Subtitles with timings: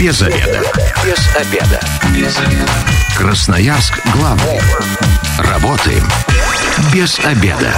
[0.00, 0.62] Без обеда.
[1.04, 1.80] Без обеда.
[2.16, 2.72] Без обеда.
[3.18, 4.58] Красноярск главный.
[5.38, 6.02] Работаем
[6.94, 7.70] без обеда.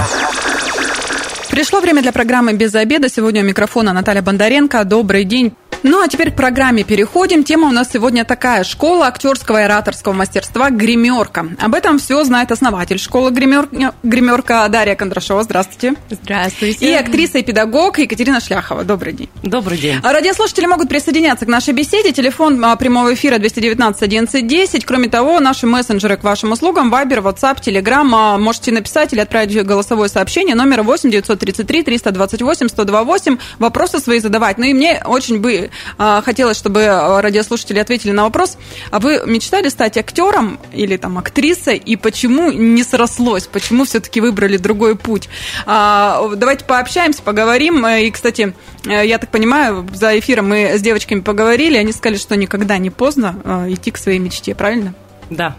[1.49, 3.09] Пришло время для программы «Без обеда».
[3.09, 4.85] Сегодня у микрофона Наталья Бондаренко.
[4.85, 5.53] Добрый день.
[5.83, 7.43] Ну, а теперь к программе переходим.
[7.43, 8.63] Тема у нас сегодня такая.
[8.63, 11.45] Школа актерского и ораторского мастерства «Гримерка».
[11.59, 15.43] Об этом все знает основатель школы «Гримерка», гримерка Дарья Кондрашова.
[15.43, 15.95] Здравствуйте.
[16.09, 16.89] Здравствуйте.
[16.89, 18.85] И актриса и педагог Екатерина Шляхова.
[18.85, 19.29] Добрый день.
[19.43, 19.99] Добрый день.
[20.01, 22.13] А радиослушатели могут присоединяться к нашей беседе.
[22.13, 24.85] Телефон а, прямого эфира 219 11 10.
[24.85, 26.91] Кроме того, наши мессенджеры к вашим услугам.
[26.91, 28.37] Вайбер, WhatsApp, Telegram.
[28.37, 30.55] Можете написать или отправить голосовое сообщение.
[30.55, 33.37] Номер 8 933 328 128.
[33.59, 34.57] Вопросы свои задавать.
[34.57, 36.85] Ну и мне очень бы а, хотелось, чтобы
[37.21, 38.57] радиослушатели ответили на вопрос.
[38.91, 41.77] А вы мечтали стать актером или там актрисой?
[41.77, 43.47] И почему не срослось?
[43.47, 45.29] Почему все-таки выбрали другой путь?
[45.65, 47.85] А, давайте пообщаемся, поговорим.
[47.85, 48.53] И, кстати,
[48.85, 51.77] я так понимаю, за эфиром мы с девочками поговорили.
[51.77, 54.93] Они сказали, что никогда не поздно а, идти к своей мечте, правильно?
[55.29, 55.55] Да.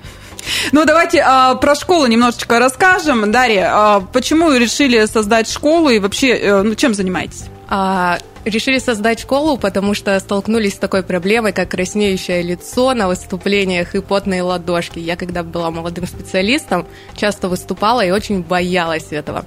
[0.73, 3.31] Ну, давайте а, про школу немножечко расскажем.
[3.33, 7.45] Дарья, а, почему решили создать школу и вообще, э, ну, чем занимаетесь?
[7.77, 13.97] А, решили создать школу, потому что столкнулись с такой проблемой, как краснеющее лицо на выступлениях
[13.97, 15.01] и потные ладошки.
[15.01, 16.87] Я, когда была молодым специалистом,
[17.17, 19.45] часто выступала и очень боялась этого.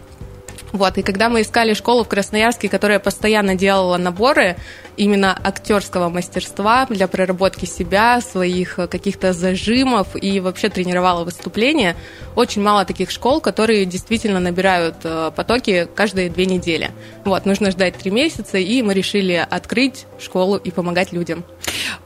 [0.71, 4.57] Вот, и когда мы искали школу в Красноярске, которая постоянно делала наборы
[4.97, 11.95] именно актерского мастерства для проработки себя, своих э, каких-то зажимов и вообще тренировала выступления,
[12.35, 16.91] очень мало таких школ, которые действительно набирают э, потоки каждые две недели.
[17.25, 21.45] Вот, нужно ждать три месяца, и мы решили открыть школу и помогать людям.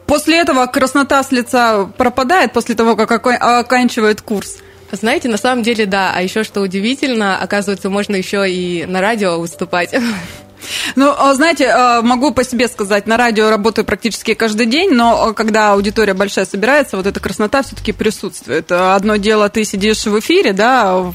[0.06, 4.58] После этого краснота с лица пропадает, после того, как оканчивает курс?
[4.92, 6.12] Знаете, на самом деле, да.
[6.14, 9.94] А еще что удивительно, оказывается, можно еще и на радио выступать.
[10.96, 15.34] Ну, а, знаете, а, могу по себе сказать, на радио работаю практически каждый день, но
[15.34, 18.72] когда аудитория большая собирается, вот эта краснота все-таки присутствует.
[18.72, 21.14] Одно дело, ты сидишь в эфире, да, в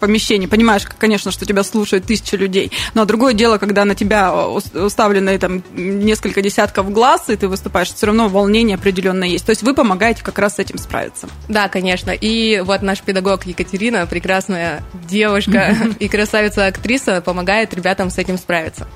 [0.00, 5.38] помещении, понимаешь, конечно, что тебя слушают тысячи людей, но другое дело, когда на тебя уставлены
[5.38, 9.46] там несколько десятков глаз, и ты выступаешь, все равно волнение определенное есть.
[9.46, 11.28] То есть вы помогаете как раз с этим справиться.
[11.48, 12.10] Да, конечно.
[12.10, 18.86] И вот наш педагог Екатерина, прекрасная девушка и красавица-актриса, помогает ребятам с этим справиться нравится.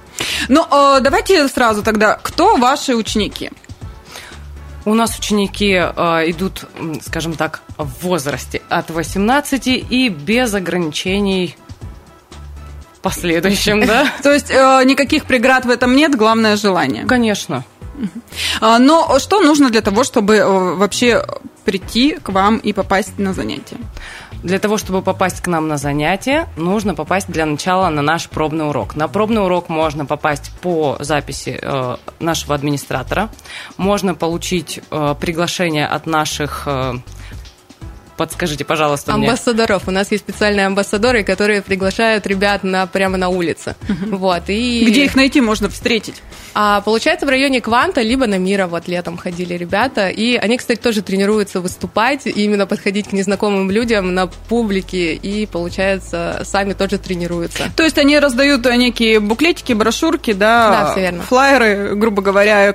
[0.49, 3.51] Ну, а, давайте сразу тогда, кто ваши ученики?
[4.87, 6.65] У нас ученики э, идут,
[7.07, 11.55] скажем так, в возрасте от 18 и без ограничений
[12.95, 14.11] в последующем, да?
[14.23, 17.05] То есть э, никаких преград в этом нет, главное желание.
[17.05, 17.65] Конечно.
[18.63, 21.27] А, но что нужно для того, чтобы э, вообще
[21.61, 23.77] прийти к вам и попасть на занятия?
[24.43, 28.69] Для того, чтобы попасть к нам на занятие, нужно попасть для начала на наш пробный
[28.69, 28.97] урок.
[28.97, 33.29] На пробный урок можно попасть по записи э, нашего администратора.
[33.77, 36.95] Можно получить э, приглашение от наших э,
[38.21, 39.87] подскажите, пожалуйста, Амбассадоров.
[39.87, 39.97] Мне.
[39.97, 43.77] У нас есть специальные амбассадоры, которые приглашают ребят на, прямо на улице.
[43.89, 44.17] Угу.
[44.19, 44.85] Вот, и...
[44.87, 46.21] Где их найти можно встретить?
[46.53, 50.09] А, получается, в районе Кванта, либо на Мира, вот летом ходили ребята.
[50.09, 55.47] И они, кстати, тоже тренируются выступать, и именно подходить к незнакомым людям на публике, и,
[55.47, 57.73] получается, сами тоже тренируются.
[57.75, 61.23] То есть они раздают некие буклетики, брошюрки, да, да все верно.
[61.23, 62.75] флайеры, грубо говоря,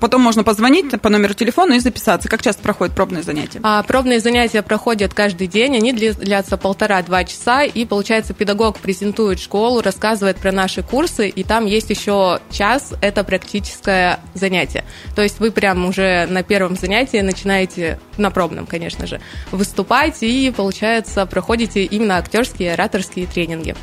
[0.00, 2.30] потом можно позвонить по номеру телефона и записаться.
[2.30, 3.60] Как часто проходят пробные занятия?
[3.62, 9.82] А, пробные занятия проходят каждый день, они длятся полтора-два часа, и, получается, педагог презентует школу,
[9.82, 14.84] рассказывает про наши курсы, и там есть еще час, это практическое занятие.
[15.16, 19.20] То есть вы прям уже на первом занятии начинаете, на пробном, конечно же,
[19.50, 23.74] выступать, и, получается, проходите именно актерские, ораторские тренинги.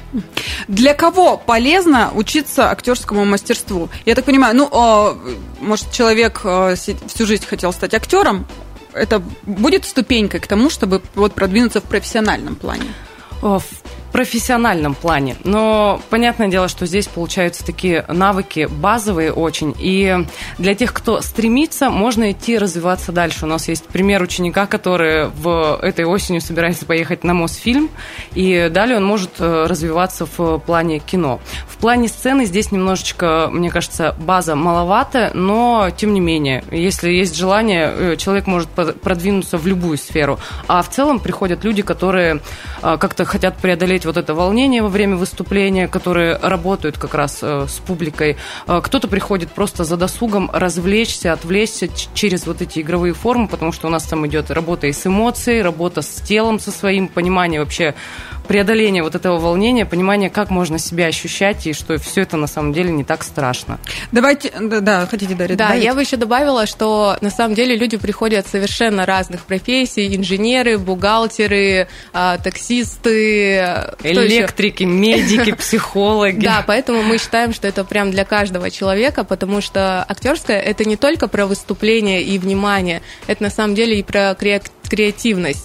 [0.70, 3.90] Для кого полезно учиться актерскому мастерству?
[4.06, 5.18] Я так понимаю, ну, а,
[5.60, 8.48] может, человек а, всю жизнь хотел стать актером,
[8.98, 12.86] это будет ступенькой к тому, чтобы вот продвинуться в профессиональном плане?
[13.42, 13.62] В
[14.18, 15.36] профессиональном плане.
[15.44, 19.76] Но понятное дело, что здесь получаются такие навыки базовые очень.
[19.78, 20.26] И
[20.58, 23.46] для тех, кто стремится, можно идти развиваться дальше.
[23.46, 27.92] У нас есть пример ученика, который в этой осенью собирается поехать на Мосфильм,
[28.34, 31.40] и далее он может э, развиваться в плане кино.
[31.68, 37.38] В плане сцены здесь немножечко, мне кажется, база маловато, но тем не менее, если есть
[37.38, 40.40] желание, э, человек может продвинуться в любую сферу.
[40.68, 42.42] А в целом приходят люди, которые
[42.82, 47.68] э, как-то хотят преодолеть вот это волнение во время выступления, которые работают как раз э,
[47.68, 48.38] с публикой.
[48.68, 53.88] Э, кто-то приходит просто за досугом развлечься, отвлечься через вот эти игровые формы, потому что
[53.88, 57.94] у нас там идет работа и с эмоцией, работа с телом со своим, понимание вообще
[58.48, 62.74] преодоление вот этого волнения, понимание, как можно себя ощущать, и что все это на самом
[62.74, 63.80] деле не так страшно.
[64.12, 65.84] Давайте, да, да хотите, Дарья, Да, добавить?
[65.84, 71.88] я бы еще добавила, что на самом деле люди приходят совершенно разных профессий, инженеры, бухгалтеры,
[72.14, 73.56] а, таксисты,
[74.04, 76.44] электрики, медики, психологи.
[76.46, 80.96] Да, поэтому мы считаем, что это прям для каждого человека, потому что актерское это не
[80.96, 84.77] только про выступление и внимание, это на самом деле и про креативность,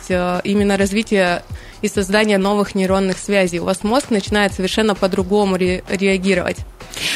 [0.09, 1.43] э, именно развитие
[1.81, 3.61] и создание новых нейронных связей.
[3.61, 6.59] У вас мозг начинает совершенно по-другому ре- реагировать.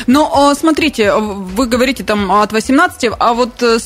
[0.06, 3.78] Но смотрите, вы говорите там от 18, а вот э,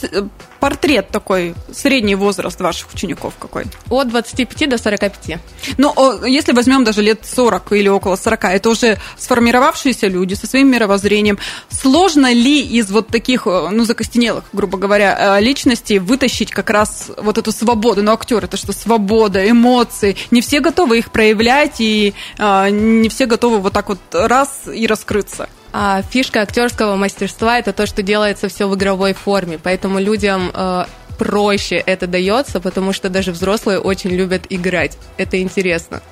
[0.61, 3.65] портрет такой, средний возраст ваших учеников какой?
[3.88, 5.38] От 25 до 45.
[5.79, 10.71] Ну, если возьмем даже лет 40 или около 40, это уже сформировавшиеся люди со своим
[10.71, 11.38] мировоззрением.
[11.71, 17.11] Сложно ли из вот таких, э, ну, закостенелых, грубо говоря, э, личностей вытащить как раз
[17.17, 18.03] вот эту свободу?
[18.03, 20.17] Ну, актер это что, свобода, эмоции.
[20.31, 24.87] Не все готовы их проявлять, и э, не все готовы вот так вот раз и
[24.87, 25.49] раскрыться.
[25.73, 30.85] А фишка актерского мастерства это то, что делается все в игровой форме, поэтому людям э,
[31.19, 34.97] проще это дается, потому что даже взрослые очень любят играть.
[35.17, 36.03] Это интересно.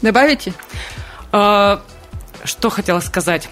[0.00, 0.54] Добавите?
[1.32, 1.82] А,
[2.44, 3.48] что хотела сказать?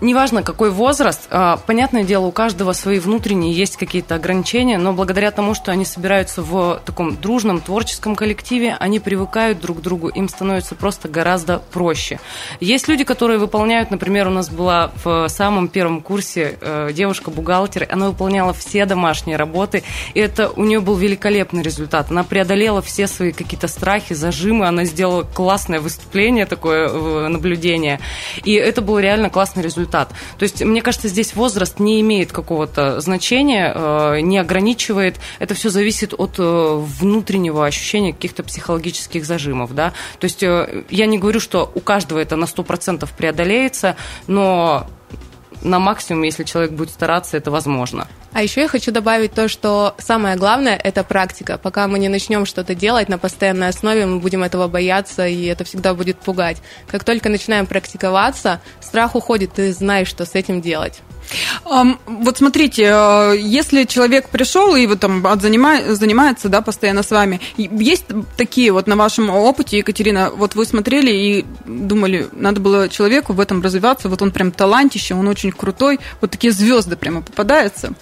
[0.00, 5.30] Неважно какой возраст, а, понятное дело, у каждого свои внутренние есть какие-то ограничения, но благодаря
[5.30, 10.28] тому, что они собираются в таком дружном творческом коллективе, они привыкают друг к другу, им
[10.28, 12.20] становится просто гораздо проще.
[12.60, 18.08] Есть люди, которые выполняют, например, у нас была в самом первом курсе э, девушка-бухгалтер, она
[18.08, 19.82] выполняла все домашние работы,
[20.14, 22.10] и это у нее был великолепный результат.
[22.10, 28.00] Она преодолела все свои какие-то страхи, зажимы, она сделала классное выступление, такое э, наблюдение,
[28.42, 30.12] и это был реально классный результат результат.
[30.38, 35.16] То есть, мне кажется, здесь возраст не имеет какого-то значения, э, не ограничивает.
[35.38, 39.74] Это все зависит от э, внутреннего ощущения каких-то психологических зажимов.
[39.74, 39.92] Да?
[40.18, 43.96] То есть, э, я не говорю, что у каждого это на 100% преодолеется,
[44.26, 44.86] но
[45.64, 48.06] на максимум, если человек будет стараться, это возможно.
[48.32, 51.56] А еще я хочу добавить то, что самое главное– это практика.
[51.56, 55.64] Пока мы не начнем что-то делать на постоянной основе, мы будем этого бояться, и это
[55.64, 56.58] всегда будет пугать.
[56.88, 61.00] Как только начинаем практиковаться, страх уходит, ты знаешь, что с этим делать.
[61.64, 68.06] Вот смотрите, э, если человек пришел и вот там занимается, да, постоянно с вами, есть
[68.36, 73.40] такие вот на вашем опыте, Екатерина, вот вы смотрели и думали, надо было человеку в
[73.40, 77.94] этом развиваться, вот он прям талантище, он очень крутой, вот такие звезды прямо попадаются.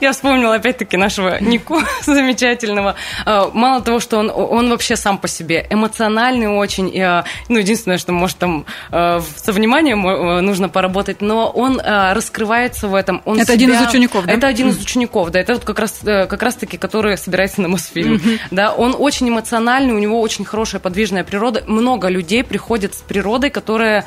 [0.00, 2.94] Я вспомнила опять-таки нашего Нику замечательного.
[3.24, 6.94] А, мало того, что он, он вообще сам по себе эмоциональный очень.
[6.94, 10.02] И, а, ну, единственное, что, может, там а, со вниманием
[10.44, 13.22] нужно поработать, но он раскрывается в этом.
[13.24, 13.54] Он это себя...
[13.54, 14.32] один из учеников, да?
[14.32, 15.40] Это один из учеников, да.
[15.40, 18.16] Это вот как раз, э, как раз таки, который собирается на Мосфильм.
[18.16, 18.40] Mm-hmm.
[18.50, 21.64] Да, он очень эмоциональный, у него очень хорошая подвижная природа.
[21.66, 24.04] Много людей приходят с природой, которая,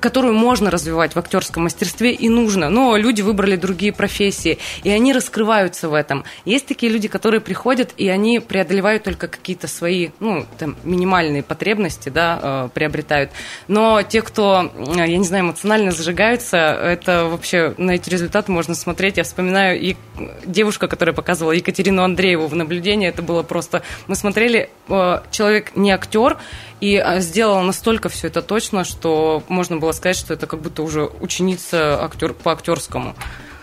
[0.00, 2.68] которую можно развивать в актерском мастерстве и нужно.
[2.68, 6.24] Но люди выбрали другие профессии профессии, и они раскрываются в этом.
[6.44, 12.08] Есть такие люди, которые приходят, и они преодолевают только какие-то свои, ну, там, минимальные потребности,
[12.08, 13.30] да, э, приобретают.
[13.68, 18.74] Но те, кто, э, я не знаю, эмоционально зажигаются, это вообще на эти результаты можно
[18.74, 19.16] смотреть.
[19.18, 19.96] Я вспоминаю и
[20.44, 23.82] девушка, которая показывала Екатерину Андрееву в наблюдении, это было просто...
[24.06, 26.38] Мы смотрели, э, человек не актер,
[26.80, 31.04] и сделала настолько все это точно, что можно было сказать, что это как будто уже
[31.20, 33.14] ученица актер, по актерскому.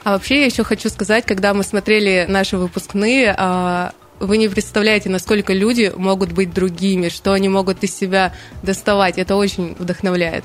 [0.03, 5.09] А вообще я еще хочу сказать, когда мы смотрели наши выпускные, а, вы не представляете,
[5.09, 9.17] насколько люди могут быть другими, что они могут из себя доставать.
[9.17, 10.43] Это очень вдохновляет.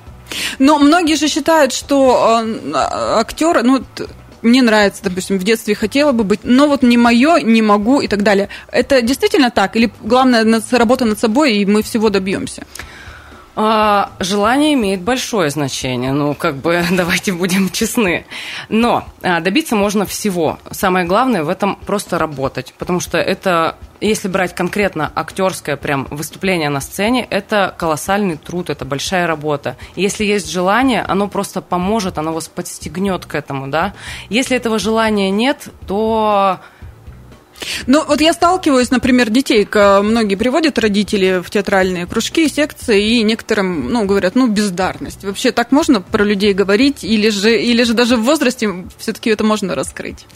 [0.58, 3.84] Но многие же считают, что э, актер, ну,
[4.42, 8.08] мне нравится, допустим, в детстве хотела бы быть, но вот не мое, не могу и
[8.08, 8.48] так далее.
[8.70, 9.76] Это действительно так?
[9.76, 12.64] Или главное работа над собой, и мы всего добьемся?
[13.56, 18.26] А, желание имеет большое значение, ну, как бы, давайте будем честны.
[18.68, 20.58] Но а, добиться можно всего.
[20.70, 26.68] Самое главное в этом просто работать, потому что это, если брать конкретно актерское прям выступление
[26.68, 29.76] на сцене, это колоссальный труд, это большая работа.
[29.94, 33.94] если есть желание, оно просто поможет, оно вас подстегнет к этому, да.
[34.30, 36.58] Если этого желания нет, то
[37.86, 43.90] ну, вот я сталкиваюсь, например, детей, многие приводят родители в театральные кружки, секции, и некоторым,
[43.90, 45.24] ну, говорят, ну, бездарность.
[45.24, 49.44] Вообще так можно про людей говорить, или же, или же даже в возрасте все-таки это
[49.44, 50.26] можно раскрыть?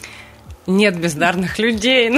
[0.68, 2.10] Нет бездарных людей.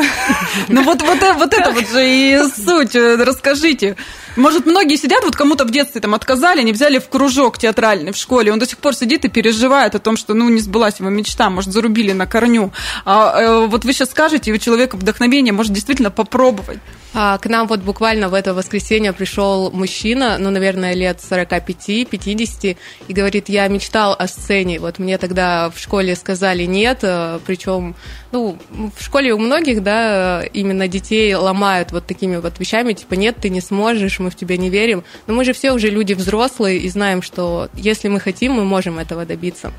[0.67, 2.97] Ну вот, вот, вот это вот же и суть.
[2.97, 3.95] Расскажите.
[4.35, 8.17] Может, многие сидят, вот кому-то в детстве там отказали, не взяли в кружок театральный в
[8.17, 11.11] школе, он до сих пор сидит и переживает о том, что, ну, не сбылась его
[11.11, 12.73] мечта, может, зарубили на корню.
[13.05, 16.81] А, э, вот вы сейчас скажете, и у человека вдохновение, может, действительно попробовать.
[17.13, 22.77] А, к нам вот буквально в это воскресенье пришел мужчина, ну, наверное, лет 45-50,
[23.09, 24.79] и говорит, я мечтал о сцене.
[24.79, 27.97] Вот мне тогда в школе сказали нет, э, причем,
[28.31, 28.57] ну,
[28.97, 33.49] в школе у многих, да, именно детей ломают вот такими вот вещами, типа, нет, ты
[33.49, 35.03] не сможешь, мы в тебя не верим.
[35.27, 39.01] Но мы же все уже люди взрослые и знаем, что если мы хотим, мы можем
[39.01, 39.73] этого добиться.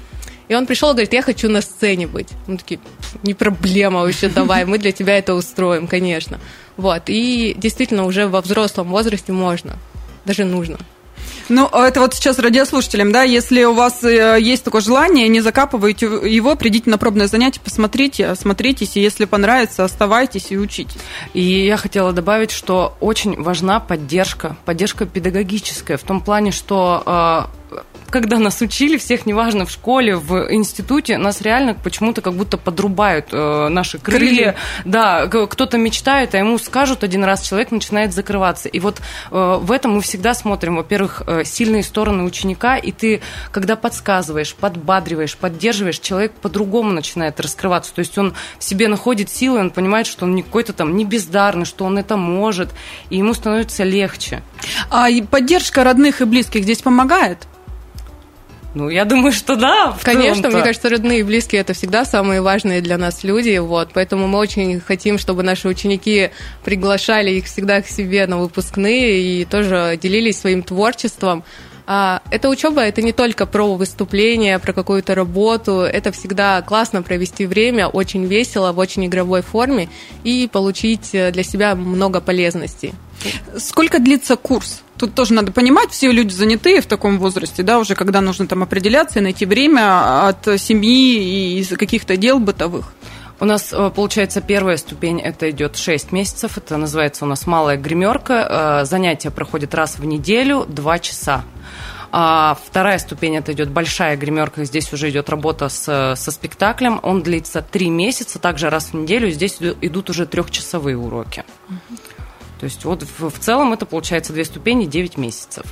[0.47, 2.29] И он пришел и говорит, я хочу на сцене быть.
[2.47, 2.79] Мы такие,
[3.23, 6.39] не проблема вообще, давай, мы для тебя это устроим, конечно.
[6.77, 9.77] Вот, и действительно уже во взрослом возрасте можно,
[10.25, 10.77] даже нужно.
[11.49, 15.41] Ну, а это вот сейчас радиослушателям, да, если у вас э, есть такое желание, не
[15.41, 20.95] закапывайте его, придите на пробное занятие, посмотрите, осмотритесь, и если понравится, оставайтесь и учитесь.
[21.33, 27.60] И я хотела добавить, что очень важна поддержка, поддержка педагогическая, в том плане, что э,
[28.11, 33.27] когда нас учили, всех, неважно, в школе, в институте, нас реально почему-то как будто подрубают
[33.31, 34.19] э, наши крылья.
[34.19, 34.55] крылья.
[34.85, 38.69] Да, кто-то мечтает, а ему скажут один раз, человек начинает закрываться.
[38.69, 38.99] И вот
[39.31, 44.53] э, в этом мы всегда смотрим, во-первых, э, сильные стороны ученика, и ты, когда подсказываешь,
[44.55, 47.93] подбадриваешь, поддерживаешь, человек по-другому начинает раскрываться.
[47.93, 51.05] То есть он в себе находит силы, он понимает, что он не какой-то там не
[51.05, 52.69] бездарный, что он это может,
[53.09, 54.43] и ему становится легче.
[54.89, 57.47] А поддержка родных и близких здесь помогает?
[58.73, 59.97] Ну, я думаю, что да.
[60.01, 64.27] Конечно, мне кажется, родные и близкие это всегда самые важные для нас люди, вот, поэтому
[64.27, 66.31] мы очень хотим, чтобы наши ученики
[66.63, 71.43] приглашали их всегда к себе на выпускные и тоже делились своим творчеством.
[71.85, 77.45] А, эта учеба это не только про выступление, про какую-то работу, это всегда классно провести
[77.45, 79.89] время, очень весело, в очень игровой форме
[80.23, 82.93] и получить для себя много полезностей.
[83.57, 84.81] Сколько длится курс?
[85.01, 88.61] Тут тоже надо понимать, все люди занятые в таком возрасте, да, уже когда нужно там
[88.61, 92.93] определяться и найти время от семьи и каких-то дел бытовых.
[93.39, 97.77] У нас, э, получается, первая ступень, это идет 6 месяцев, это называется у нас малая
[97.77, 98.81] гримерка.
[98.83, 101.43] Э, занятия проходят раз в неделю, 2 часа.
[102.11, 104.65] А вторая ступень это идет большая гримерка.
[104.65, 106.99] Здесь уже идет работа с, со спектаклем.
[107.01, 109.31] Он длится три месяца, также раз в неделю.
[109.31, 111.43] Здесь идут уже трехчасовые уроки.
[112.61, 115.63] То есть вот в, в целом это получается две ступени, 9 месяцев.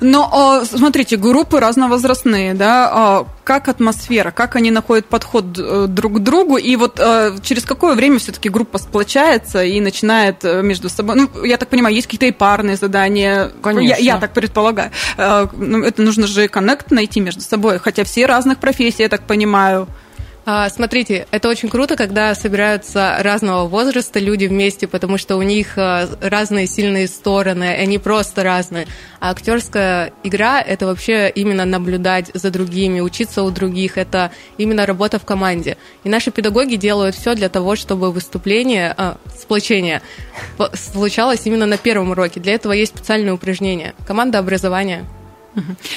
[0.00, 6.18] Но а, смотрите, группы разновозрастные, да, а, как атмосфера, как они находят подход э, друг
[6.18, 10.88] к другу, и вот э, через какое время все-таки группа сплочается и начинает э, между
[10.88, 13.88] собой, ну, я так понимаю, есть какие-то и парные задания, Конечно.
[13.88, 18.58] Я, я так предполагаю, ну, это нужно же коннект найти между собой, хотя все разных
[18.58, 19.88] профессий, я так понимаю.
[20.46, 25.76] А, смотрите, это очень круто, когда собираются разного возраста люди вместе, потому что у них
[25.76, 28.86] а, разные сильные стороны, они просто разные.
[29.20, 35.18] А актерская игра это вообще именно наблюдать за другими, учиться у других, это именно работа
[35.18, 35.76] в команде.
[36.04, 40.00] И наши педагоги делают все для того, чтобы выступление, а, сплочение
[40.72, 42.40] случалось именно на первом уроке.
[42.40, 43.94] Для этого есть специальные упражнения.
[44.06, 45.04] Команда образования.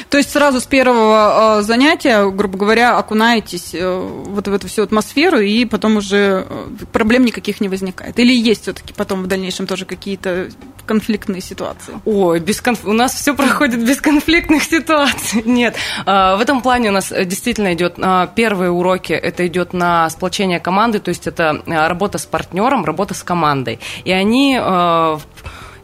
[0.10, 4.84] То есть сразу с первого э, занятия, грубо говоря, окунаетесь э, вот в эту всю
[4.84, 8.18] атмосферу, и потом уже э, проблем никаких не возникает.
[8.20, 10.50] Или есть все-таки потом в дальнейшем тоже какие-то
[10.86, 11.94] конфликтные ситуации?
[12.06, 12.86] Ой, без конф...
[12.86, 15.44] у нас все проходит без конфликтных ситуаций.
[15.46, 17.98] Нет, в этом плане у нас действительно идет
[18.36, 23.24] первые уроки, это идет на сплочение команды, то есть это работа с партнером, работа с
[23.24, 23.80] командой.
[24.04, 24.60] И они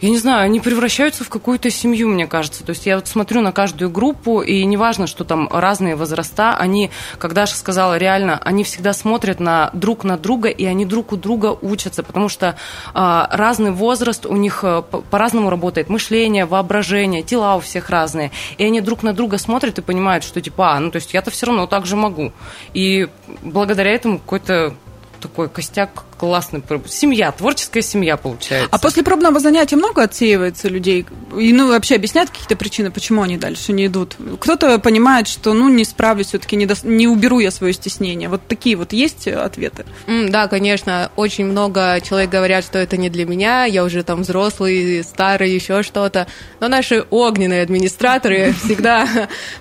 [0.02, 2.64] я не знаю, они превращаются в какую-то семью, мне кажется.
[2.64, 6.90] То есть я вот смотрю на каждую группу, и неважно, что там разные возраста, они,
[7.18, 11.18] как Даша сказала, реально, они всегда смотрят на друг на друга, и они друг у
[11.18, 12.56] друга учатся, потому что
[12.94, 18.64] а, разный возраст у них а, по-разному работает, мышление, воображение, тела у всех разные, и
[18.64, 21.48] они друг на друга смотрят и понимают, что типа, а, ну то есть я-то все
[21.48, 22.32] равно так же могу.
[22.74, 23.10] И
[23.44, 24.74] благодаря этому какой-то
[25.20, 26.62] такой костяк классный.
[26.88, 28.68] Семья, творческая семья получается.
[28.72, 31.06] А после пробного занятия много отсеивается людей?
[31.38, 34.18] И ну, вообще объясняют какие-то причины, почему они дальше не идут?
[34.40, 36.76] Кто-то понимает, что ну не справлюсь, все-таки не, до...
[36.84, 38.28] не уберу я свое стеснение.
[38.28, 39.86] Вот такие вот есть ответы?
[40.08, 41.12] Mm, да, конечно.
[41.16, 45.84] Очень много человек говорят, что это не для меня, я уже там взрослый, старый, еще
[45.84, 46.28] что-то.
[46.60, 49.08] Но наши огненные администраторы всегда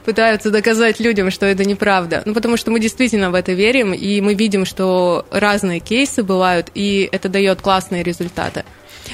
[0.04, 2.22] пытаются доказать людям, что это неправда.
[2.24, 6.47] Ну, потому что мы действительно в это верим, и мы видим, что разные кейсы бывают,
[6.74, 8.64] и это дает классные результаты.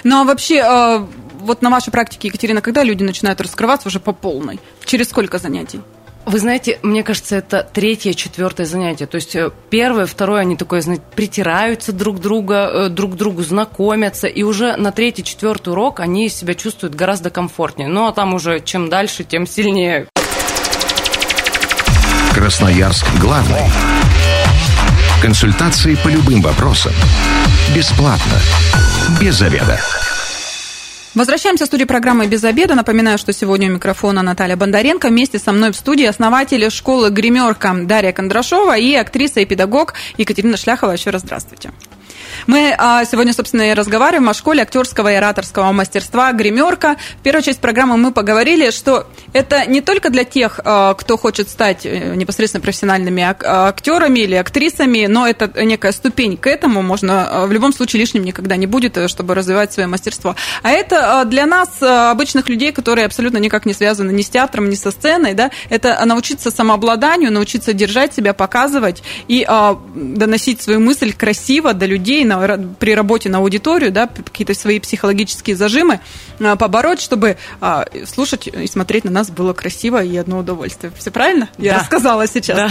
[0.03, 1.07] Ну а вообще, э,
[1.41, 4.59] вот на вашей практике, Екатерина, когда люди начинают раскрываться уже по полной?
[4.85, 5.81] Через сколько занятий?
[6.27, 9.07] Вы знаете, мне кажется, это третье, четвертое занятие.
[9.07, 13.43] То есть э, первое, второе, они такое, знаете, притираются друг друга, э, друг к другу
[13.43, 17.89] знакомятся, и уже на третий, четвертый урок они себя чувствуют гораздо комфортнее.
[17.89, 20.09] Ну, а там уже чем дальше, тем сильнее.
[22.33, 23.94] Красноярск главный.
[25.25, 26.93] Консультации по любым вопросам.
[27.75, 28.39] Бесплатно.
[29.19, 29.81] Без заведа.
[31.15, 32.75] Возвращаемся в студию программы «Без обеда».
[32.75, 35.09] Напоминаю, что сегодня у микрофона Наталья Бондаренко.
[35.09, 40.59] Вместе со мной в студии основатель школы «Гримерка» Дарья Кондрашова и актриса и педагог Екатерина
[40.59, 40.93] Шляхова.
[40.93, 41.71] Еще раз здравствуйте.
[42.47, 46.97] Мы а, сегодня, собственно, и разговариваем о школе актерского и ораторского мастерства «Гримерка».
[47.19, 51.49] В первую часть программы мы поговорили, что это не только для тех, а, кто хочет
[51.49, 56.83] стать э, непосредственно профессиональными актерами или актрисами, но это некая ступень к этому.
[56.83, 60.37] Можно а, в любом случае лишним никогда не будет, э, чтобы развивать свое мастерство.
[60.63, 64.75] А это для нас, обычных людей, которые абсолютно никак не связаны ни с театром, ни
[64.75, 69.47] со сценой, да, это научиться самообладанию, научиться держать себя, показывать и
[69.95, 75.57] доносить свою мысль красиво до людей, на, при работе на аудиторию, да, какие-то свои психологические
[75.57, 76.01] зажимы
[76.41, 80.93] а, побороть, чтобы а, слушать и смотреть на нас было красиво и одно удовольствие.
[80.97, 81.49] Все правильно?
[81.59, 81.81] Я да.
[81.81, 82.57] рассказала сейчас.
[82.57, 82.71] Да.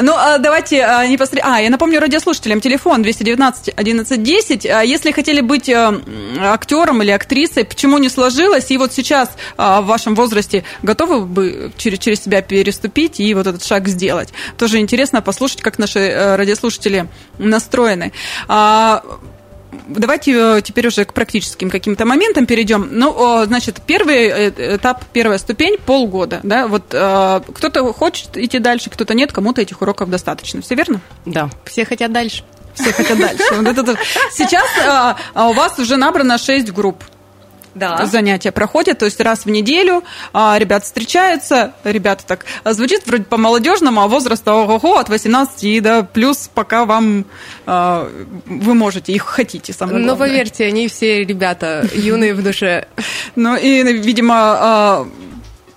[0.00, 0.78] Ну, а, давайте
[1.08, 1.56] непосредственно...
[1.56, 4.64] А, я напомню радиослушателям, телефон 219 11 10.
[4.64, 8.70] Если хотели быть актером или актрисой, почему не сложилось?
[8.70, 13.64] И вот сейчас в вашем возрасте готовы бы через, через себя переступить и вот этот
[13.64, 14.32] шаг сделать?
[14.56, 18.12] Тоже интересно послушать, как наши э, радиослушатели настроены.
[19.88, 22.88] Давайте э, теперь уже к практическим каким-то моментам перейдем.
[22.92, 26.40] Ну, значит, первый э, этап, первая ступень– полгода.
[26.42, 26.66] Да?
[26.68, 30.60] Вот э, кто-то хочет идти дальше, кто-то нет, кому-то этих уроков достаточно.
[30.60, 31.00] Все верно?
[31.24, 31.48] Да.
[31.64, 32.44] Все хотят дальше.
[32.74, 33.44] Все хотят дальше.
[34.32, 34.66] Сейчас
[35.34, 37.02] у вас уже набрано 6 групп
[37.74, 38.06] да.
[38.06, 40.02] занятия проходят, то есть раз в неделю
[40.32, 46.50] а, ребята встречаются, ребята так звучит вроде по-молодежному, а возраст ого, от 18 до плюс,
[46.52, 47.24] пока вам
[47.66, 48.10] а,
[48.46, 52.86] вы можете, их хотите, самое Но поверьте, они все ребята юные в душе.
[53.36, 55.08] Ну и, видимо, а,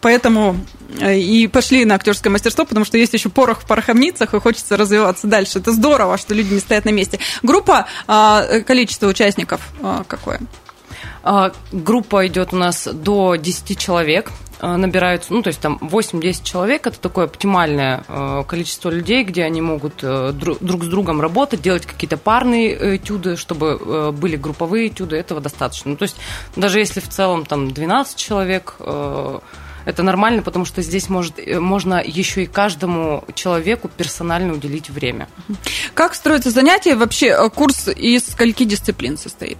[0.01, 0.57] поэтому
[0.99, 4.77] э, и пошли на актерское мастерство, потому что есть еще порох в пороховницах, и хочется
[4.77, 5.59] развиваться дальше.
[5.59, 7.19] Это здорово, что люди не стоят на месте.
[7.43, 10.41] Группа, а, количество участников а, какое?
[11.25, 16.43] А, группа идет у нас до 10 человек а, набираются, ну, то есть там 8-10
[16.43, 21.63] человек, это такое оптимальное а, количество людей, где они могут э, друг с другом работать,
[21.63, 25.91] делать какие-то парные э, этюды, чтобы э, были групповые этюды, этого достаточно.
[25.91, 26.17] Ну, то есть
[26.55, 32.43] даже если в целом там 12 человек, это нормально, потому что здесь может, можно еще
[32.43, 35.27] и каждому человеку персонально уделить время.
[35.95, 36.95] Как строится занятие?
[36.95, 39.57] Вообще курс из скольки дисциплин состоит?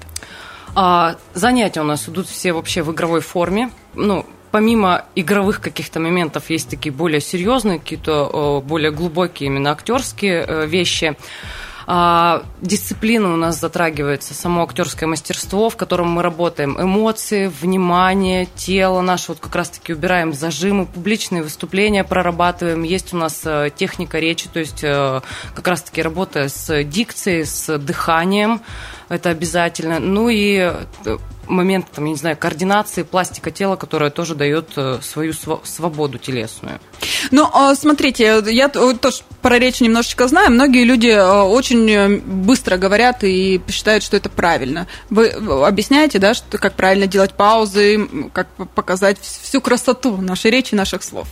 [0.76, 3.72] А, занятия у нас идут все вообще в игровой форме.
[3.94, 10.66] Ну, помимо игровых каких-то моментов есть такие более серьезные, какие-то более глубокие именно актерские э,
[10.66, 11.16] вещи.
[11.88, 16.82] А, дисциплина у нас затрагивается, само актерское мастерство, в котором мы работаем.
[16.82, 22.84] Эмоции, внимание, тело наше, вот как раз-таки убираем зажимы, публичные выступления прорабатываем.
[22.84, 25.22] Есть у нас э, техника речи, то есть э,
[25.54, 28.62] как раз-таки работа с дикцией, с дыханием
[29.10, 30.00] это обязательно.
[30.00, 31.18] Ну и э,
[31.48, 36.80] момент, там, я не знаю, координации пластика тела, которая тоже дает э, свою свободу телесную.
[37.32, 40.52] Ну, а, смотрите, я тоже про речь немножечко знаю.
[40.52, 44.88] Многие люди э, очень быстро говорят и считают, что это правильно.
[45.10, 51.04] Вы объясняете, да, что, как правильно делать паузы, как показать всю красоту нашей речи, наших
[51.04, 51.28] слов?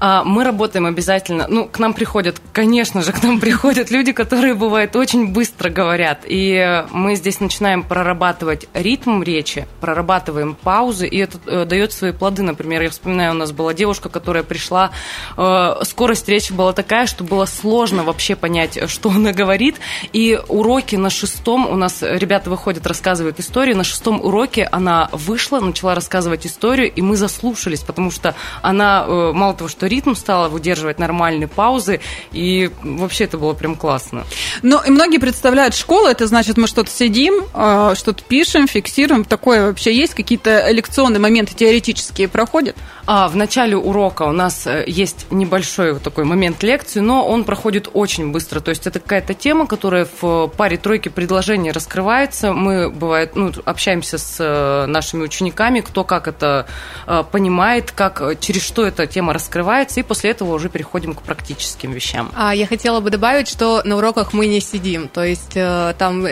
[0.00, 1.46] А, мы работаем обязательно.
[1.48, 6.20] Ну, к нам приходят, конечно же, к нам приходят люди, которые, бывает, очень быстро говорят.
[6.26, 12.42] И мы здесь начинаем прорабатывать ритм речи, прорабатываем паузы, и это э, дает свои плоды.
[12.42, 14.90] Например, я вспоминаю, у нас была девушка, которая пришла,
[15.36, 19.76] э, скорость речи была такая, что было сложно вообще понять, что она говорит.
[20.12, 25.58] И уроки на шестом, у нас ребята выходят, рассказывают историю, на шестом уроке она вышла,
[25.60, 30.48] начала рассказывать историю, и мы заслушались, потому что она, э, мало того, что ритм стала
[30.48, 32.00] выдерживать нормальные паузы,
[32.32, 34.24] и вообще это было прям классно.
[34.62, 39.24] Ну, и многие представляют школу, это значит, мы что-то сидим, а, что-то пишем, фиксируем.
[39.24, 40.14] Такое вообще есть?
[40.14, 42.76] Какие-то лекционные моменты теоретические проходят?
[43.10, 47.88] А, в начале урока у нас э, есть небольшой такой момент лекции, но он проходит
[47.94, 48.60] очень быстро.
[48.60, 52.52] То есть это какая-то тема, которая в паре тройки предложений раскрывается.
[52.52, 56.66] Мы, бывает, ну, общаемся с э, нашими учениками, кто как это
[57.06, 61.92] э, понимает, как, через что эта тема раскрывается и после этого уже переходим к практическим
[61.92, 62.30] вещам.
[62.36, 66.26] А я хотела бы добавить, что на уроках мы не сидим, то есть э, там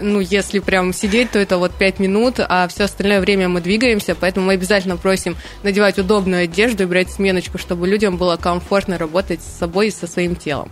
[0.00, 4.14] ну, если прям сидеть, то это вот 5 минут, а все остальное время мы двигаемся,
[4.14, 9.40] поэтому мы обязательно просим надевать удобную одежду и брать сменочку, чтобы людям было комфортно работать
[9.42, 10.70] с собой и со своим телом.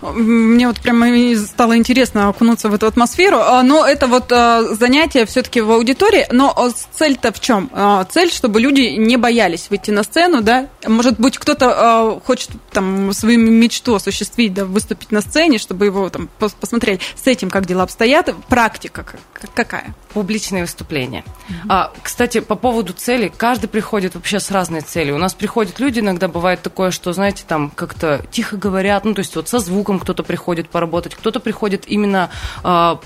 [0.00, 3.38] Мне вот прямо стало интересно окунуться в эту атмосферу.
[3.38, 6.26] А, но это вот а, занятие все-таки в аудитории.
[6.30, 7.70] Но а, цель-то в чем?
[8.10, 10.66] Цель, чтобы люди не боялись выйти на сцену, да?
[10.86, 16.28] Может быть, кто-то хочет там свою мечту осуществить, да, выступить на сцене, чтобы его там
[16.38, 17.00] посмотреть.
[17.22, 18.34] С этим как дела обстоят?
[18.48, 19.04] Практика
[19.54, 19.94] какая?
[20.12, 21.24] Публичные выступления.
[21.48, 21.66] Mm-hmm.
[21.68, 25.14] А, кстати, по поводу цели, каждый приходит вообще с разной целью.
[25.14, 29.20] У нас приходят люди, иногда бывает такое, что, знаете, там как-то тихо говорят, ну, то
[29.20, 32.30] есть вот со звуком кто-то приходит поработать, кто-то приходит именно
[32.62, 32.98] а,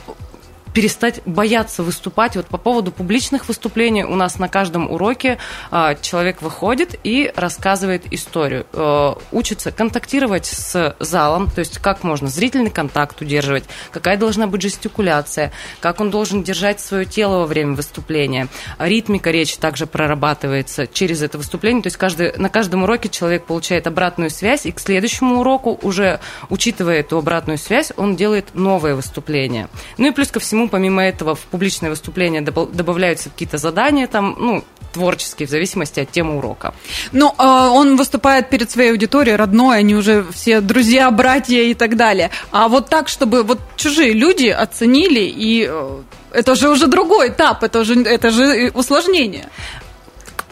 [0.76, 2.36] перестать бояться выступать.
[2.36, 5.38] Вот по поводу публичных выступлений у нас на каждом уроке
[5.70, 12.28] э, человек выходит и рассказывает историю, э, учится контактировать с залом, то есть как можно
[12.28, 17.74] зрительный контакт удерживать, какая должна быть жестикуляция, как он должен держать свое тело во время
[17.74, 18.48] выступления.
[18.78, 23.86] Ритмика речи также прорабатывается через это выступление, то есть каждый, на каждом уроке человек получает
[23.86, 29.68] обратную связь, и к следующему уроку, уже учитывая эту обратную связь, он делает новое выступление.
[29.96, 34.64] Ну и плюс ко всему помимо этого, в публичное выступление добавляются какие-то задания, там, ну,
[34.92, 36.72] творческие, в зависимости от темы урока.
[37.12, 41.96] Ну, а, он выступает перед своей аудиторией родной, они уже все друзья, братья и так
[41.96, 42.30] далее.
[42.50, 46.02] А вот так, чтобы вот чужие люди оценили, и э,
[46.32, 49.48] это же уже другой этап, это же, это же усложнение.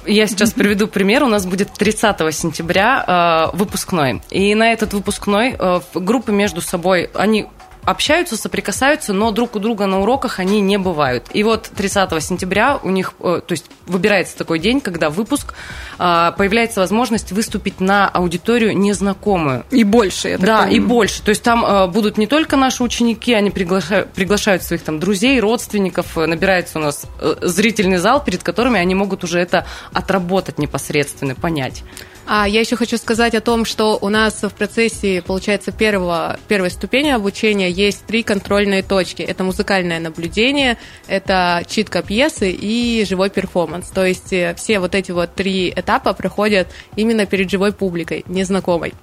[0.06, 1.24] Я сейчас приведу пример.
[1.24, 4.20] У нас будет 30 сентября э, выпускной.
[4.30, 7.46] И на этот выпускной э, группы между собой, они
[7.86, 11.26] общаются, соприкасаются, но друг у друга на уроках они не бывают.
[11.32, 15.54] И вот 30 сентября у них, э, то есть выбирается такой день, когда выпуск,
[15.98, 19.64] э, появляется возможность выступить на аудиторию незнакомую.
[19.70, 20.76] И больше, я так Да, понимаю.
[20.76, 21.22] и больше.
[21.22, 25.38] То есть там э, будут не только наши ученики, они приглашают, приглашают своих там друзей,
[25.40, 27.04] родственников, набирается у нас
[27.40, 31.82] зрительный зал, перед которыми они могут уже это отработать непосредственно, понять.
[32.26, 36.70] А я еще хочу сказать о том, что у нас в процессе, получается, первого, первой
[36.70, 39.20] ступени обучения есть три контрольные точки.
[39.22, 43.90] Это музыкальное наблюдение, это читка пьесы и живой перформанс.
[43.90, 48.94] То есть э, все вот эти вот три этапа проходят именно перед живой публикой, незнакомой.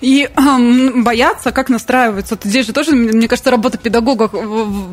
[0.00, 2.38] И э, бояться, как настраиваться.
[2.42, 4.32] Здесь же тоже, мне кажется, работа педагогов,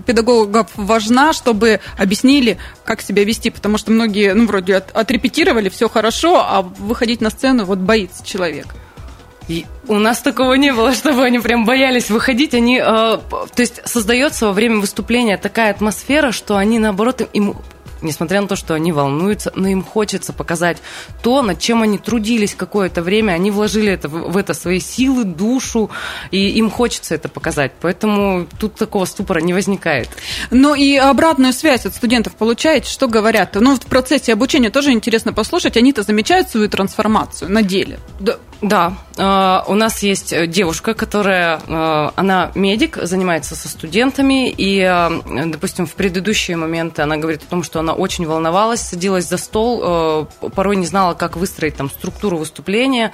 [0.05, 5.89] педагогов важна, чтобы объяснили, как себя вести, потому что многие, ну, вроде от, отрепетировали, все
[5.89, 8.67] хорошо, а выходить на сцену вот боится человек.
[9.47, 12.53] И у нас такого не было, чтобы они прям боялись выходить.
[12.53, 17.55] Они, э, то есть создается во время выступления такая атмосфера, что они наоборот им
[18.01, 20.77] несмотря на то, что они волнуются, но им хочется показать
[21.21, 25.89] то, над чем они трудились какое-то время, они вложили это, в это свои силы, душу,
[26.31, 27.71] и им хочется это показать.
[27.81, 30.09] Поэтому тут такого ступора не возникает.
[30.49, 33.55] Ну и обратную связь от студентов получаете, что говорят?
[33.55, 37.99] Ну, в процессе обучения тоже интересно послушать, они-то замечают свою трансформацию на деле.
[38.19, 44.79] Да, да, э, у нас есть девушка, которая, э, она медик, занимается со студентами, и,
[44.79, 49.37] э, допустим, в предыдущие моменты она говорит о том, что она очень волновалась, садилась за
[49.37, 53.13] стол, порой не знала, как выстроить там структуру выступления,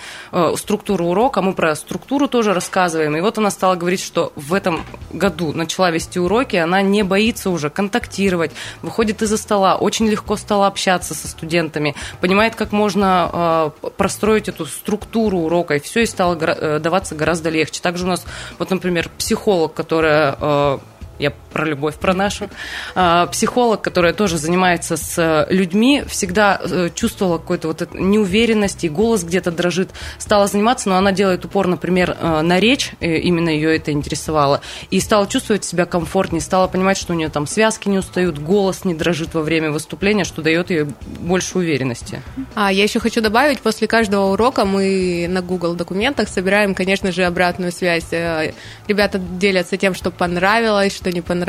[0.58, 4.84] структуру урока, мы про структуру тоже рассказываем, и вот она стала говорить, что в этом
[5.14, 10.68] году начала вести уроки, она не боится уже контактировать, выходит из-за стола, очень легко стала
[10.68, 16.38] общаться со студентами, понимает, как можно простроить эту структуру структуру урока, и все и стало
[16.40, 17.82] э, даваться гораздо легче.
[17.82, 18.26] Также у нас,
[18.60, 20.78] вот, например, психолог, которая э,
[21.20, 22.50] я про любовь, про нашу.
[22.94, 29.24] А, психолог, которая тоже занимается с людьми, всегда э, чувствовала какую-то вот неуверенность, и голос
[29.24, 29.90] где-то дрожит.
[30.20, 35.00] Стала заниматься, но она делает упор, например, э, на речь, именно ее это интересовало, и
[35.00, 38.94] стала чувствовать себя комфортнее, стала понимать, что у нее там связки не устают, голос не
[38.94, 40.86] дрожит во время выступления, что дает ей
[41.20, 42.22] больше уверенности.
[42.54, 47.24] А я еще хочу добавить, после каждого урока мы на Google документах собираем, конечно же,
[47.24, 48.06] обратную связь.
[48.12, 48.54] Э,
[48.88, 51.47] ребята делятся тем, что понравилось, что не понравилось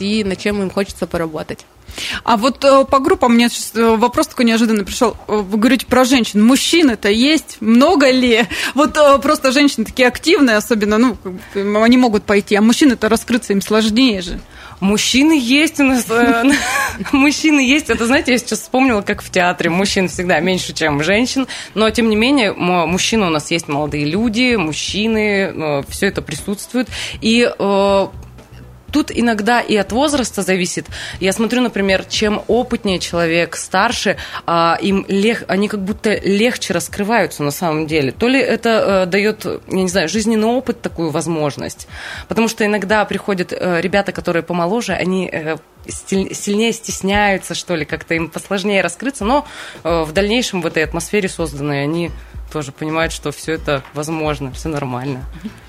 [0.00, 1.66] и над чем им хочется поработать.
[2.24, 5.16] А вот э, по группам мне сейчас э, вопрос такой неожиданно пришел.
[5.28, 6.42] Э, вы говорите про женщин.
[6.42, 7.58] Мужчин-то есть?
[7.60, 8.46] Много ли?
[8.74, 11.16] Вот просто женщины такие активные, особенно, ну,
[11.82, 14.40] они могут пойти, а мужчины-то раскрыться им сложнее же.
[14.80, 16.06] Мужчины есть у нас.
[17.12, 17.90] Мужчины есть.
[17.90, 19.70] Это, знаете, я сейчас вспомнила, как в театре.
[19.70, 21.46] Мужчин всегда меньше, чем женщин.
[21.74, 25.84] Но, тем не менее, мужчины у нас есть молодые люди, мужчины.
[25.88, 26.88] Все это присутствует.
[27.20, 27.48] И
[28.94, 30.86] тут иногда и от возраста зависит.
[31.18, 37.42] Я смотрю, например, чем опытнее человек, старше, а, им лег, они как будто легче раскрываются
[37.42, 38.12] на самом деле.
[38.12, 41.88] То ли это э, дает, я не знаю, жизненный опыт такую возможность.
[42.28, 45.56] Потому что иногда приходят э, ребята, которые помоложе, они э,
[45.88, 49.44] сильнее стесняются, что ли, как-то им посложнее раскрыться, но
[49.82, 52.10] в дальнейшем в этой атмосфере созданной они
[52.54, 55.24] тоже понимают, что все это возможно, все нормально.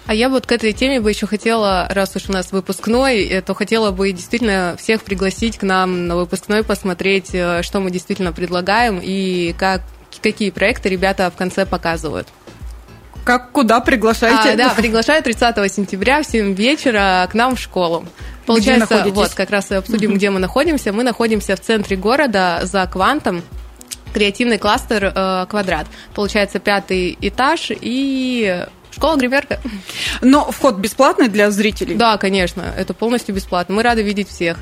[0.05, 3.41] А я вот к этой теме бы еще хотела, раз уж у нас выпускной, э,
[3.41, 8.31] то хотела бы действительно всех пригласить к нам на выпускной, посмотреть, э, что мы действительно
[8.31, 9.81] предлагаем и как,
[10.21, 12.27] какие проекты ребята в конце показывают.
[13.23, 14.51] Как куда приглашаете?
[14.51, 18.05] А, да, приглашаю 30 сентября в 7 вечера к нам в школу.
[18.45, 20.93] Получается, вот как раз и обсудим, где мы находимся.
[20.93, 23.41] Мы находимся в центре города за Квантом
[24.15, 25.87] креативный кластер э, «Квадрат».
[26.13, 29.59] Получается, пятый этаж и Школа гримерка.
[30.21, 31.95] Но вход бесплатный для зрителей?
[31.95, 33.75] Да, конечно, это полностью бесплатно.
[33.75, 34.57] Мы рады видеть всех.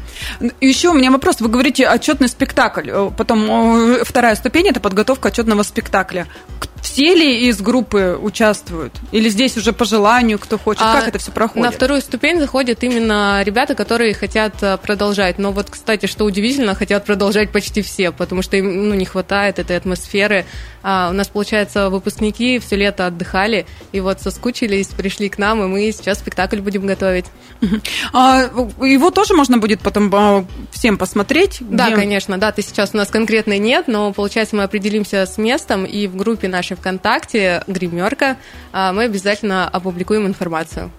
[0.59, 1.39] Еще у меня вопрос.
[1.39, 2.89] Вы говорите отчетный спектакль.
[2.89, 6.25] Э, потом э, вторая ступень– это подготовка отчетного спектакля
[6.84, 8.93] все ли из группы участвуют?
[9.12, 10.84] Или здесь уже по желанию, кто хочет?
[10.84, 11.65] А как это все проходит?
[11.65, 15.39] На вторую ступень заходят именно ребята, которые хотят э, продолжать.
[15.39, 19.60] Но вот, кстати, что удивительно, хотят продолжать почти все, потому что им ну, не хватает
[19.60, 20.46] этой атмосферы.
[20.84, 25.67] А, у нас, получается, выпускники все лето отдыхали, и вот соскучились, пришли к нам, и
[25.67, 27.26] мы сейчас спектакль будем готовить.
[28.12, 28.41] А,
[28.82, 31.60] его тоже можно будет потом а, всем посмотреть?
[31.62, 31.96] Да, где...
[31.96, 32.38] конечно.
[32.38, 36.50] Даты сейчас у нас конкретной нет, но, получается, мы определимся с местом, и в группе
[36.50, 38.38] нашей ВКонтакте «Гримерка»
[38.75, 40.91] а, мы обязательно опубликуем информацию.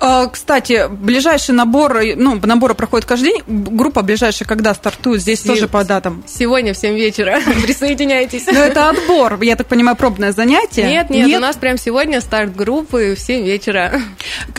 [0.00, 3.42] А, кстати, ближайший набор, ну, наборы проходит каждый день.
[3.46, 5.20] Группа ближайшая когда стартует?
[5.20, 6.24] Здесь тоже по датам.
[6.26, 7.38] Сегодня в 7 вечера.
[7.62, 8.46] Присоединяйтесь.
[8.46, 10.88] Ну, это отбор, я так понимаю, пробное занятие?
[10.88, 13.92] Нет, нет, нет, у нас прямо сегодня старт группы в 7 вечера.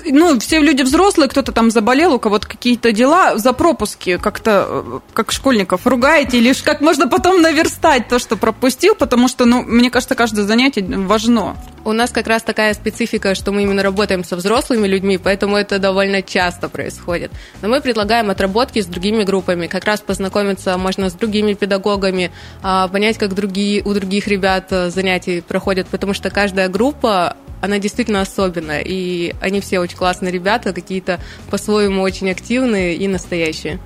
[0.05, 4.99] Ну, все люди взрослые, кто-то там заболел, у кого-то какие-то дела, за пропуски как-то, э,
[5.13, 9.89] как школьников, ругаете, или как можно потом наверстать то, что пропустил, потому что, ну, мне
[9.89, 11.55] кажется, каждое занятие важно.
[11.83, 15.77] У нас как раз такая специфика, что мы именно работаем со взрослыми людьми, поэтому это
[15.77, 17.31] довольно часто происходит.
[17.61, 22.31] Но мы предлагаем отработки с другими группами, как раз познакомиться можно с другими педагогами,
[22.63, 27.79] а, понять, как другие, у других ребят э, занятия проходят, потому что каждая группа она
[27.79, 33.79] действительно особенная, и они все очень классные ребята, какие-то по-своему очень активные и настоящие.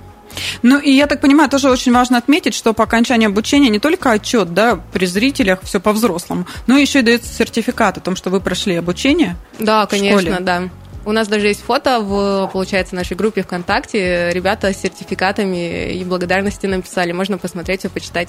[0.62, 4.12] Ну и я так понимаю, тоже очень важно отметить, что по окончании обучения не только
[4.12, 8.40] отчет, да, при зрителях все по-взрослому, но еще и дается сертификат о том, что вы
[8.40, 9.36] прошли обучение.
[9.58, 10.68] Да, конечно, да.
[11.06, 14.30] У нас даже есть фото в, получается, нашей группе ВКонтакте.
[14.32, 17.12] Ребята с сертификатами и благодарности написали.
[17.12, 18.28] Можно посмотреть и почитать.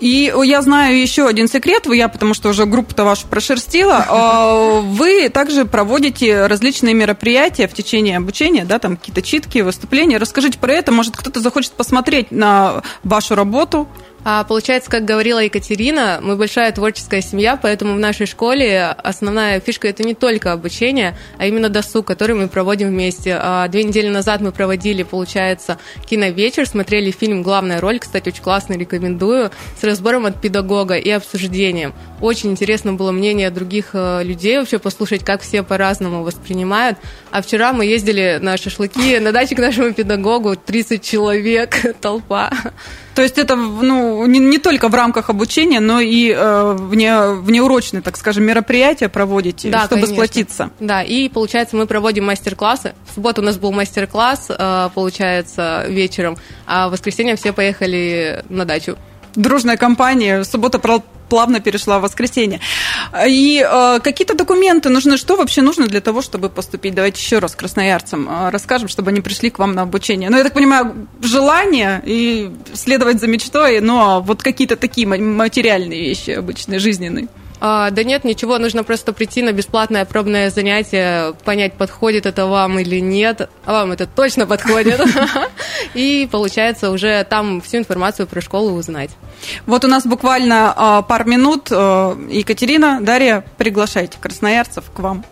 [0.00, 4.04] И я знаю еще один секрет, я потому что уже группу-то вашу прошерстила.
[4.14, 10.18] А, вы также проводите различные мероприятия в течение обучения, да, там какие-то читки, выступления.
[10.18, 13.88] Расскажите про это, может, кто-то захочет посмотреть на вашу работу.
[14.26, 19.86] А, получается, как говорила Екатерина, мы большая творческая семья, поэтому в нашей школе основная фишка
[19.88, 23.36] это не только обучение, а именно досуг, который мы проводим вместе.
[23.38, 28.78] А, две недели назад мы проводили, получается, киновечер, смотрели фильм «Главная роль», кстати, очень классный,
[28.78, 31.92] рекомендую, с разбором от педагога и обсуждением.
[32.22, 36.96] Очень интересно было мнение других э, людей, вообще послушать, как все по-разному воспринимают.
[37.34, 42.48] А вчера мы ездили на шашлыки на даче к нашему педагогу, 30 человек, толпа.
[43.16, 48.02] То есть это ну, не, не только в рамках обучения, но и э, вне, внеурочные,
[48.02, 50.14] так скажем, мероприятия проводите, да, чтобы конечно.
[50.14, 50.70] сплотиться.
[50.78, 52.94] Да, и получается мы проводим мастер-классы.
[53.10, 58.64] В субботу у нас был мастер-класс, э, получается, вечером, а в воскресенье все поехали на
[58.64, 58.96] дачу
[59.34, 60.44] дружная компания.
[60.44, 60.78] Суббота
[61.28, 62.60] плавно перешла в воскресенье.
[63.26, 65.16] И э, какие-то документы нужны.
[65.16, 66.94] Что вообще нужно для того, чтобы поступить?
[66.94, 70.30] Давайте еще раз красноярцам э, расскажем, чтобы они пришли к вам на обучение.
[70.30, 76.30] Ну, я так понимаю, желание и следовать за мечтой, но вот какие-то такие материальные вещи
[76.30, 77.28] обычные, жизненные.
[77.66, 82.78] А, да нет, ничего, нужно просто прийти на бесплатное пробное занятие, понять, подходит это вам
[82.78, 83.48] или нет.
[83.64, 85.00] А вам это точно подходит.
[85.94, 89.12] И получается уже там всю информацию про школу узнать.
[89.64, 91.68] Вот у нас буквально а, пару минут.
[91.70, 95.24] А, Екатерина, Дарья, приглашайте красноярцев к вам.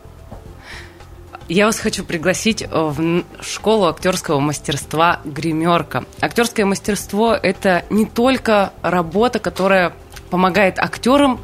[1.50, 6.06] Я вас хочу пригласить в школу актерского мастерства «Гримерка».
[6.22, 9.92] Актерское мастерство– это не только работа, которая
[10.30, 11.38] помогает актерам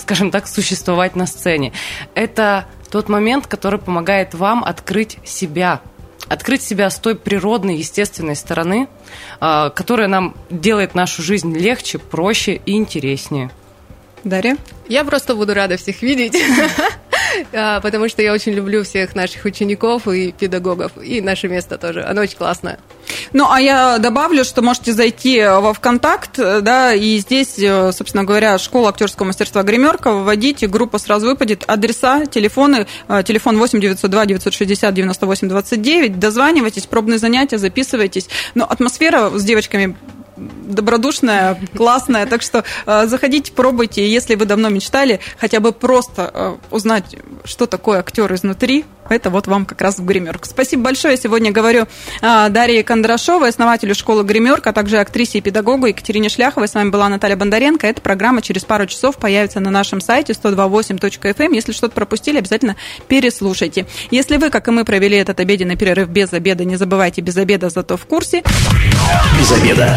[0.00, 1.72] скажем так, существовать на сцене.
[2.14, 5.80] Это тот момент, который помогает вам открыть себя,
[6.28, 8.88] открыть себя с той природной, естественной стороны,
[9.40, 13.50] а, которая нам делает нашу жизнь легче, проще и интереснее.
[14.24, 14.56] Дарья?
[14.88, 16.36] Я просто буду рада всех видеть.
[17.52, 22.04] А, потому что я очень люблю всех наших учеников и педагогов, и наше место тоже.
[22.04, 22.78] Оно очень классное.
[23.32, 28.58] Ну, а я добавлю, что можете зайти во ВКонтакт, да, и здесь, э, собственно говоря,
[28.58, 34.94] школа актерского мастерства «Гримерка», вводите, группа сразу выпадет, адреса, телефоны, э, телефон 8 902 960
[34.94, 38.28] 98 29, дозванивайтесь, пробные занятия, записывайтесь.
[38.54, 39.96] Но атмосфера с девочками
[40.66, 42.26] добродушная, классная.
[42.26, 44.08] Так что э, заходите, пробуйте.
[44.08, 49.46] Если вы давно мечтали хотя бы просто э, узнать, что такое актер изнутри, это вот
[49.46, 50.46] вам как раз в гримерку.
[50.46, 51.16] Спасибо большое.
[51.16, 51.86] Сегодня говорю
[52.20, 56.68] э, Дарье Кондрашовой, основателю школы гримерка, а также актрисе и педагогу Екатерине Шляховой.
[56.68, 57.86] С вами была Наталья Бондаренко.
[57.86, 61.34] Эта программа через пару часов появится на нашем сайте 128.fm.
[61.38, 61.52] Эм.
[61.52, 62.76] Если что-то пропустили, обязательно
[63.08, 63.86] переслушайте.
[64.10, 67.70] Если вы, как и мы, провели этот обеденный перерыв без обеда, не забывайте без обеда,
[67.70, 68.42] зато в курсе.
[69.38, 69.96] Без обеда.